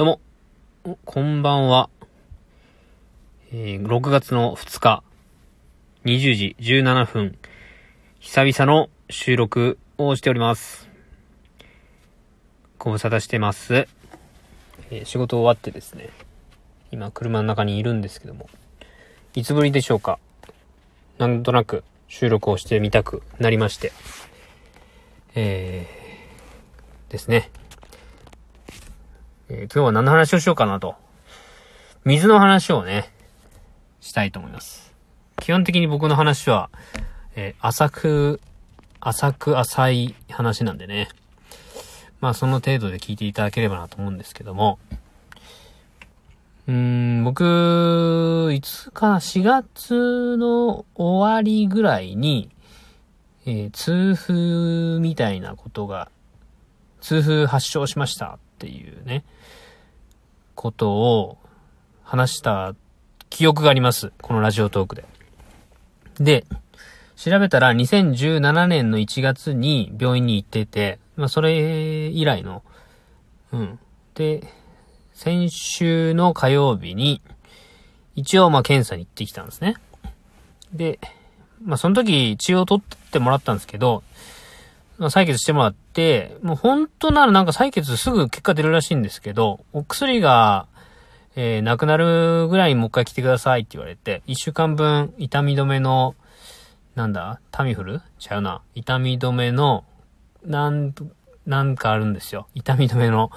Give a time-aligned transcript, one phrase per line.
[0.00, 1.90] どうも、こんばんは。
[3.52, 5.02] えー、6月の2日、
[6.06, 7.36] 20時17分、
[8.18, 10.88] 久々の収録をしております。
[12.78, 13.86] ご無沙汰してます。
[14.90, 16.08] えー、仕事終わってですね、
[16.90, 18.48] 今車の中にいるんですけども、
[19.34, 20.18] いつぶりでしょうか
[21.18, 23.92] なんとなく収録をしてみたくなりまして、
[25.34, 27.50] えー、ですね。
[29.52, 30.94] えー、今日は何の話をしようかなと。
[32.04, 33.10] 水の話をね、
[34.00, 34.94] したいと思います。
[35.40, 36.70] 基本的に僕の話は、
[37.34, 38.40] えー、浅く、
[39.00, 41.08] 浅く浅い話なんでね。
[42.20, 44.78] まあその程度で聞いていただければなと思うんですけども。
[46.68, 46.74] うー
[47.20, 52.50] ん、僕、いつかな、4月の終わりぐらいに、
[53.46, 56.08] えー、痛風みたいなことが、
[57.00, 59.24] 痛風発症しましたっていうね、
[60.54, 61.38] ことを
[62.04, 62.74] 話した
[63.30, 64.12] 記憶があります。
[64.20, 65.04] このラジオトークで。
[66.18, 66.44] で、
[67.16, 72.62] 調べたら2017年の1月に病院に行ってて、まあそれ以来の、
[73.52, 73.78] うん。
[74.14, 74.46] で、
[75.14, 77.22] 先週の火曜日に、
[78.14, 79.76] 一応まあ検査に行ってきたんですね。
[80.74, 80.98] で、
[81.64, 84.02] まあその時血を取ってもらったんですけど、
[85.08, 90.66] 採血してもらって、もう本当ならなんか採血すぐ結果出るらしいんですけど、お薬が、
[91.36, 96.14] えー、なくなるぐらいにもう一回来てくださいって言われて、一週間分痛み止めの、
[96.96, 98.02] なんだタミフル？
[98.18, 98.60] ちゃうな。
[98.74, 99.84] 痛み止めの、
[100.44, 100.92] なん、
[101.46, 102.48] なんかあるんですよ。
[102.54, 103.30] 痛み止めの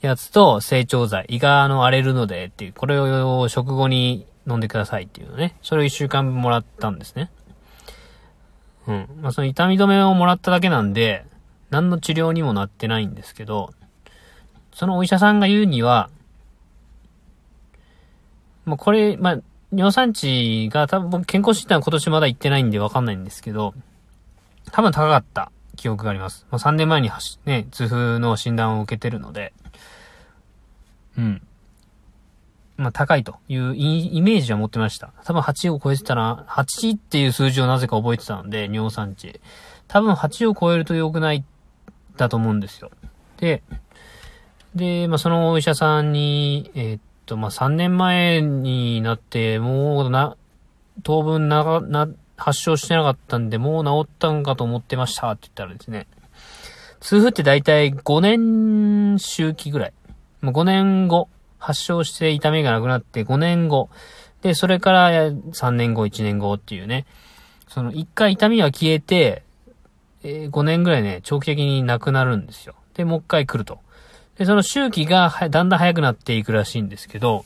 [0.00, 1.24] やつと成長剤。
[1.28, 5.56] 胃があの荒れるのでっていう、これを食後に飲んでくださいっていうのね。
[5.62, 7.30] それを一週間分もらったんですね。
[8.88, 9.08] うん。
[9.20, 11.24] まあ、その痛み止めをもらっただけなんで、
[11.70, 13.74] 何の治療にもなってないんですけど、
[14.72, 16.08] そのお医者さんが言うには、
[18.64, 19.38] もうこれ、まあ、
[19.72, 23.74] 尿酸値が多分僕健康診断今年まだ行ってないんでわかんないんですけど、
[24.72, 26.46] 多分高かった記憶があります。
[26.50, 27.10] まあ、3年前に
[27.44, 29.52] ね、痛風の診断を受けてるので、
[31.18, 31.42] うん。
[32.78, 35.12] まあ、高いというイメージは持ってました。
[35.24, 39.40] 多分8を超えてたら、8っていう数字をなぜか覚えてたので、尿酸値。
[39.88, 41.44] 多分8を超えると良くない
[42.16, 42.92] だと思うんですよ。
[43.38, 43.64] で、
[44.76, 50.36] で、まあ、そのお医者さんに、えー、っと、まあ、3年前になって、もうな、
[51.02, 56.06] 当分な、な、発症してなかったんで、もう治ったんかと思ってましたって言ったらですね、
[57.00, 59.92] 痛風って大体5年周期ぐらい。
[60.42, 61.28] 5年後、
[61.58, 63.90] 発症して痛みがなくなって5年後。
[64.42, 67.06] で、それから3年後、1年後っていうね。
[67.68, 69.42] その1回痛みが消えて、
[70.22, 72.74] えー、5年ぐらいね、長期的になくなるんですよ。
[72.94, 73.80] で、もう一回来ると。
[74.36, 77.44] で、その周期がだんだん早くなっていくらしいんですけど、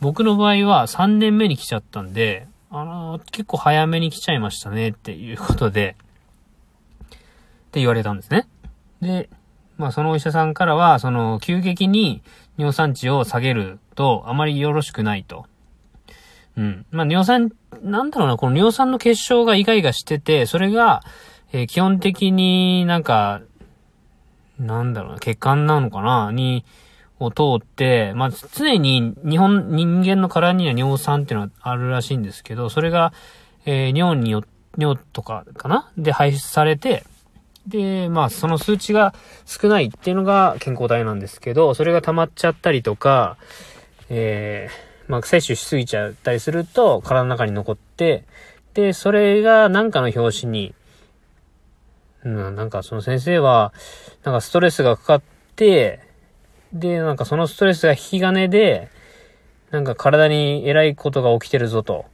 [0.00, 5.96] 僕の場合は3年目に来ちゃったんで、あのー、結構早めに来ちゃいましたねっていうことで、
[7.10, 8.48] って言われたんですね。
[9.00, 9.28] で、
[9.76, 12.22] まあそのお医者さんからは、その急激に
[12.58, 15.46] 尿酸値を下げるとあまりよろしくないと。
[16.56, 16.86] うん。
[16.90, 17.50] まあ尿酸、
[17.82, 21.02] なんだろうな、この尿酸の結晶がイガイガしてて、それが、
[21.52, 23.40] えー、基本的になんか、
[24.58, 26.64] なんだろうな、血管なのかなに、
[27.20, 33.12] を通って、まあ、常に日本、人間の体には尿酸っていうのはあるらしいんですけど、それが、
[33.64, 34.42] えー、尿によ、
[34.76, 35.92] 尿とかかな？
[35.96, 37.04] で排出されて、
[37.66, 39.14] で、まあ、その数値が
[39.46, 43.36] 少ないっていうのが健康体なんですけど、それが溜まっちゃったりとか、
[44.10, 48.24] えー、まあ、摂取しすぎちゃったりすると、体の中に残って、
[48.74, 50.74] で、それが何かの表紙に、
[52.24, 53.72] うん、なんかその先生は、
[54.24, 55.22] なんかストレスがかかっ
[55.56, 56.00] て、
[56.72, 58.90] で、なんかそのストレスが引き金で、
[59.70, 62.06] なんか体に偉いことが起きてるぞと。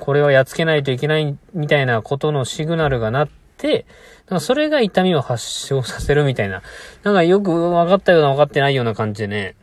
[0.00, 6.62] これをやっつけないといけないみたいなことのシグナルがなって、なんかそれが痛みを発症させるみたいな、
[7.02, 9.56] なんかよく分かったような分かってないような感じでね、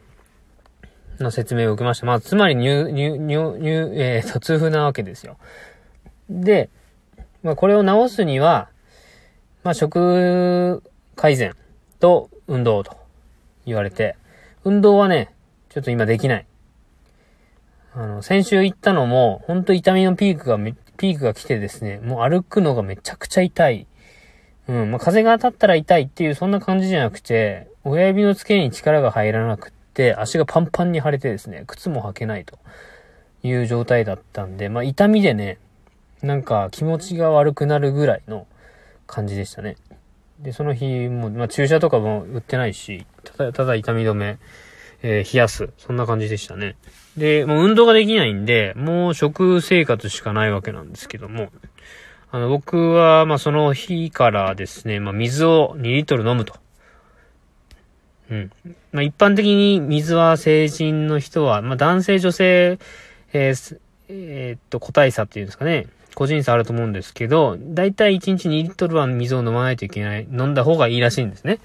[1.19, 2.05] の説明を受けました。
[2.05, 5.37] まあ、つまり入、入、入、入、えー、と、痛風なわけですよ。
[6.29, 6.69] で、
[7.43, 8.69] まあ、これを治すには、
[9.63, 10.81] まあ、食
[11.15, 11.55] 改善
[11.99, 12.97] と運動と
[13.65, 14.15] 言われて、
[14.63, 15.33] 運動はね、
[15.69, 16.45] ちょっと今できない。
[17.93, 20.57] あの、先週行ったのも、ほんと痛みのピークが
[20.97, 23.87] ピークが来てですね、もう歩くのがめちゃくちゃ痛い。
[24.67, 32.59] うん、まあ、風が当たったら痛いっていう、そんな感じじゃなくて、親指の付け根に力が入らなくって、足がパンパンに腫れてですね、靴も履けないと
[33.43, 35.57] いう状態だったんで、まあ、痛みでね、
[36.21, 38.45] なんか気持ちが悪くなるぐらいの
[39.07, 39.77] 感じでしたね。
[40.39, 44.37] で、その日も、まあ、注射とかも売ってないし、ただ、ただ痛み止め、
[45.03, 45.69] えー、冷やす。
[45.77, 46.75] そんな感じでしたね。
[47.17, 51.49] で、もう運動ができないんで、もう食生活しかないわけなんですけども、
[52.31, 56.55] あの、僕は、まあ、その日からですね、まあ、水を2リットル飲むと。
[58.29, 58.51] うん。
[58.93, 62.79] まあ、一般的に水は成人の人は、まあ、男性、女性、
[63.33, 65.87] えー、えー、っと、個体差っていうんですかね。
[66.15, 71.59] 個人差あると思うんですけど、だいたい1日2リットルは水を飲まないといけない、飲んだ方がいいらしいんですね。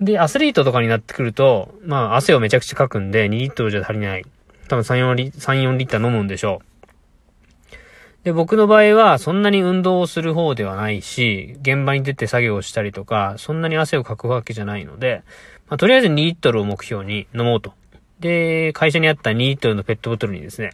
[0.00, 4.24] で、アスリートとかになってくると、まあ、汗をめちゃくちゃかくんで、2リットルじゃ足りない。
[4.68, 8.24] 多分3、4リ、3、4リッター飲むんでしょう。
[8.24, 15.22] で、僕の場合は、そんなに運動をする方ではないし、現場に出て作業をしたりとか、そんなに汗をかくわけじゃないので、
[15.68, 17.72] まあ、とりあえず2リットルを目標に飲もうと。
[18.20, 20.72] で、会社にあった2リットルのペットボトルにですね、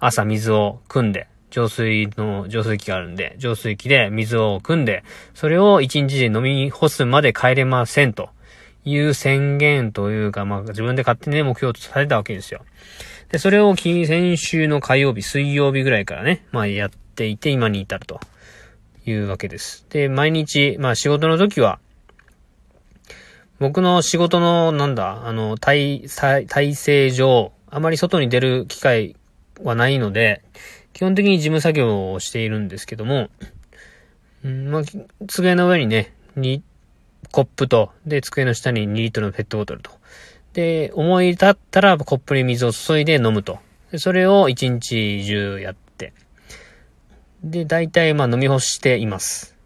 [0.00, 5.04] 朝水を汲んで、浄水の、浄水器があるんで、浄水器で水を汲んで、
[5.34, 8.30] それを1日で飲み干すまで帰れませんと。
[8.84, 12.60] いう宣言というか、まあ自分で勝手にね、目標とされたわけですよ。
[13.30, 18.20] で、それを先週の火曜日、水曜日ぐらいからね、まあやっていて今に至ると
[19.06, 19.86] いうわけです。
[19.90, 21.78] で、毎日、まあ仕事の時は、
[23.60, 26.04] 僕の仕事の、なんだ、あの、体、
[26.48, 29.16] 体制上、あまり外に出る機会
[29.62, 30.42] はないので、
[30.92, 33.30] 基本的に事務作業をしているんですけども、
[34.44, 34.82] うん、まあ、
[35.26, 36.62] 机の上にね、に、
[37.30, 39.90] コップと、で、机の下に2リットルのペットボトルと。
[40.52, 43.58] で、思い立ったらコップに水を注いで飲むと。
[43.90, 46.12] でそれを1日中やって。
[47.42, 49.56] で、大体まあ飲み干しています。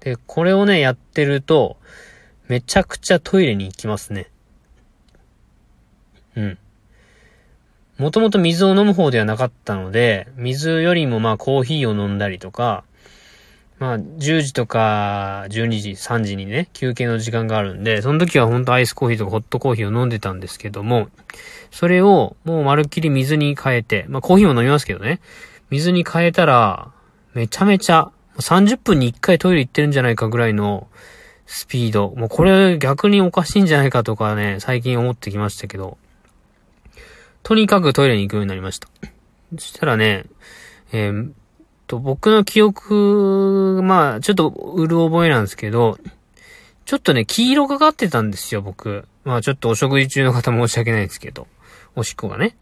[0.00, 1.76] で、これをね、やってると、
[2.48, 4.30] めちゃくちゃトイレに行きますね。
[6.36, 6.58] うん。
[7.96, 12.84] もともと水を飲む方ではなかったので、水よりもまあコーヒーを飲んだりとか、
[13.78, 21.08] まあ、10時とか、12時、3時にね、休憩の時間があるんで、その時は本当アイスコーヒーとかホットコーヒーを飲んでたんですけども、
[21.70, 25.20] それをもうまるっきり水に変えて、まあコーヒーも飲みますけどね、
[25.70, 26.92] 水に変えたら、
[27.34, 30.88] めちゃめちゃ、30分に1回トイレ行ってるんじゃないかぐらいの
[31.46, 32.14] スピード。
[32.16, 35.98] もうこれ逆におかしいんじゃないかとかね、最近思ってきましたけど、
[37.42, 38.88] とにかくトイレに行くようになりました。
[39.58, 40.24] そしたらね、
[40.92, 41.32] えー、
[41.86, 45.98] と、僕の記憶、まあ、ちょっとうる覚えなんですけど、
[46.84, 49.06] ちょっとね、黄色がかってたんですよ、僕。
[49.24, 51.46] まあ、ちょっとお食事中の方申し訳ないですけど、
[51.96, 52.56] おしっこがね。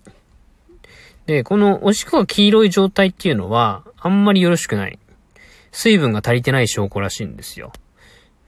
[1.27, 4.99] で、このおしっこが黄色い状態っていうのは、あんまりよろしくない。
[5.73, 7.73] 水分が足りてない証拠らしいんですよ。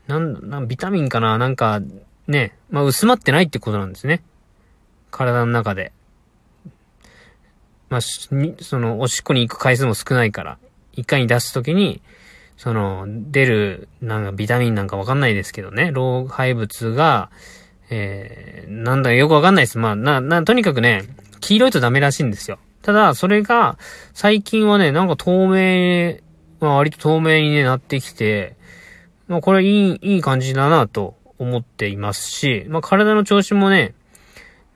[0.06, 1.38] なん、なん、ビタミンかな？
[1.38, 1.81] なんか、
[2.27, 4.23] ね、まあ、薄まってないってことなんですね。
[5.11, 5.93] 体の中で。
[7.94, 10.58] まあ、その、おしっこに行く回数も少ないから。
[10.94, 12.02] 一回に出すときに、
[12.56, 17.31] その、出る、なんかビタミンなんかわかんないですけどね、老廃物が、
[17.91, 19.79] えー、なんだよくわかんないです。
[19.79, 21.05] まあ、な、な、とにかくね、
[21.41, 22.58] 黄色いとダメらしいんですよ。
[22.82, 23.79] ただ、それが、
[24.12, 26.19] 最近はね、なんか透明、
[26.58, 28.56] まあ割と透明に、ね、なってきて、
[29.29, 33.94] まあこれいい、いい感じだなと思っていますし、まあ体の調子もね、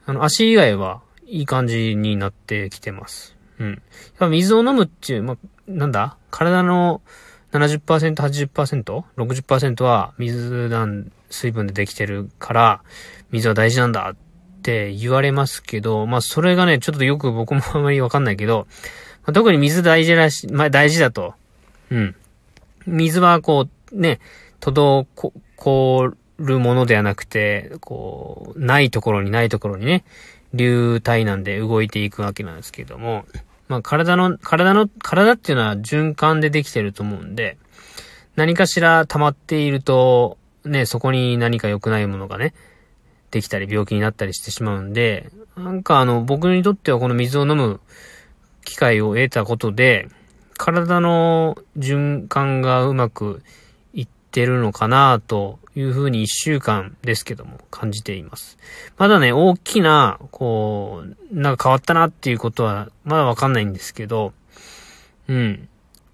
[0.07, 3.37] あの、足以外はいい感じになってきてます。
[3.59, 3.71] うん。
[3.71, 3.79] やっ
[4.19, 5.37] ぱ水を飲むっていう、まあ、
[5.67, 6.17] なんだ？
[6.31, 7.03] 体の
[7.53, 12.83] 70%、80%、60%は水なん水分でできてるから、
[13.31, 14.17] 水は大事なんだっ
[14.63, 18.67] て言われますけど、まあそれがね、ちょっとよく僕もあまりわかんないけど、
[19.23, 21.35] まあ、特に水大事らし、まあ大事だと。
[21.91, 22.15] うん。
[22.87, 24.21] 水はこう、ね、
[24.61, 30.05] 滞るものではなくて、こう、ないところにないところにね、
[30.55, 33.25] 流体なんで動いていくわけなんですけども、
[33.69, 37.59] まあ体の、体の、体っていうのは循環でできてると思うんで、
[38.37, 42.55] 何かしら溜まっていると、ね、そこに何か良くないものがね、
[43.31, 47.81] できたり病気になったりしてしまうんで、なんかあの、僕にとってはこの水を飲む
[48.65, 50.09] 機会を得たことで、
[50.57, 53.43] 体の循環がうまく
[53.95, 58.59] いってるのかなというふうに一週間ですけども感じています。
[58.97, 64.33] まだね、大きな、こう、なんか変わったなっていうことはまだわかんないんですけど、
[65.29, 65.69] うん。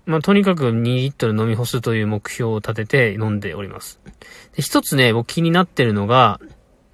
[0.04, 4.00] まあ、とにかく2リットル飲み干すという目標を立てて飲んでおります。
[4.54, 6.40] で、一つね、僕気になってるのが、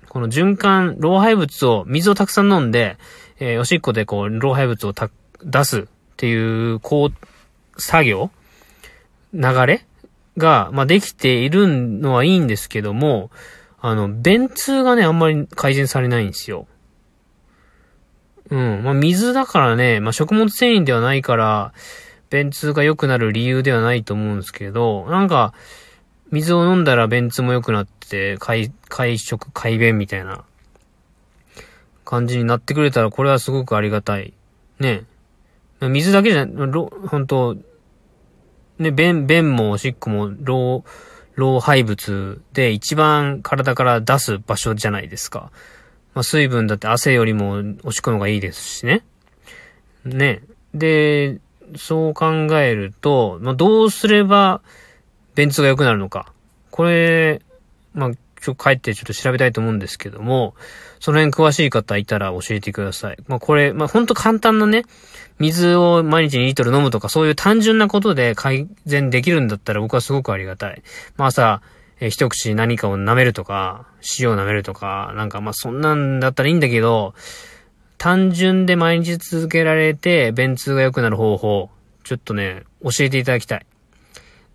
[0.09, 2.99] この循環、老廃物を、水をたくさん飲んで、
[3.41, 4.95] えー、おしっこでこう、老廃物を、
[5.43, 5.85] 出すっ
[6.17, 8.31] ていう、こう、作業
[9.33, 9.85] 流れ
[10.37, 13.31] が、まあ、できているのはいいんですけども、
[13.81, 16.67] あの、便通がね、あんまり改善されないんですよ。
[18.51, 18.83] うん。
[18.83, 21.73] まあ、水だからね、まあ、食物繊維ではないから、
[22.31, 25.55] 便通が良くなる理由ではないと思うんですけど、なんか、
[26.31, 30.45] 水を飲んだら便通も良くなって、会、会食、会便みたいな
[32.05, 34.33] 感じになってくれたら、これはすごくありがたい。
[34.79, 35.05] ね。
[35.81, 37.57] 水だけじゃ、ろ、本当
[38.81, 40.85] ね、便、便もおしっこも、老、
[41.35, 45.51] 老廃物で一番体から出す場所じゃないですか。
[46.15, 49.05] まあ、水分だって汗よりもおしっこの方がいいですしね。
[50.05, 50.43] ね。
[50.75, 51.39] で、
[51.77, 54.63] そう考えると、まあ、どうすれば
[55.35, 56.33] 便通が良くなるのか。
[56.71, 57.43] これ、
[57.93, 58.11] まあ、
[58.45, 60.55] 今日帰ってちょっと調べたいと思うんですけども、
[60.99, 63.19] その辺詳しい方いたら教えてください。
[63.27, 64.85] まあこれ、まあほんと簡単なね、
[65.39, 70.83] 水を毎日2リットル飲むとかそういう単純なことで改善できるんだったら僕はすごくありがたい。
[71.17, 71.63] まあ朝、
[72.01, 73.87] えー、一口何かを舐めるとか、
[74.19, 77.15] 塩を舐めるとか、なんかまあそんなんだったらいいんだけど、
[77.99, 81.71] 単純で毎日続けられて便通が良くなる方法、
[82.05, 83.67] ちょっとね、教えていただきたい。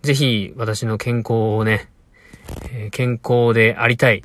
[0.02, 1.90] ぜひ私の健康をね、
[2.72, 4.24] え、健康でありたい。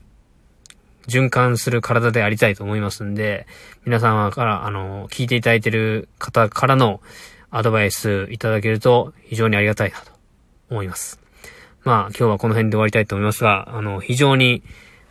[1.08, 3.46] 循環する体でありたいと思いますんで、
[3.84, 7.00] 皆様から、あの、聞いていただいている方からの
[7.50, 10.12] アドバイスいただけると非常にありがたいなと
[10.70, 11.20] 思います。
[11.82, 14.62] まあ、今日はこの辺で終わりたいと思いますが、あの、非常に、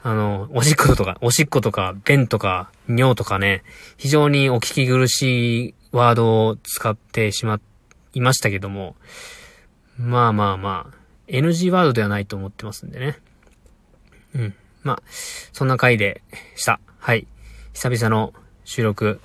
[0.03, 3.63] あの、おしっことか、おしっことか、便とか、尿とかね、
[3.97, 7.59] 非常にお聞き苦しいワードを使ってしま
[8.13, 8.95] いましたけども、
[9.97, 10.98] まあまあまあ、
[11.29, 13.17] NG ワードではないと思ってますんでね。
[14.35, 14.55] うん。
[14.83, 15.01] まあ、
[15.53, 16.21] そんな回で
[16.55, 16.79] した。
[16.99, 17.27] はい。
[17.73, 18.33] 久々の
[18.65, 19.21] 収録、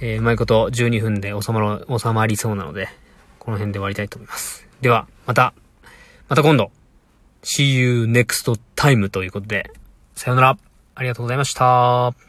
[0.00, 2.88] えー、うまいこと12分で収まろ、収まりそうなので、
[3.38, 4.66] この辺で終わりたいと思います。
[4.80, 5.54] では、また、
[6.28, 6.70] また今度、
[7.42, 9.70] See you next time ということで、
[10.14, 10.58] さよなら。
[10.96, 12.25] ありがとうございました。